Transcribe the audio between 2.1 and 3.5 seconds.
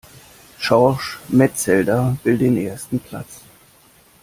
will den ersten Platz.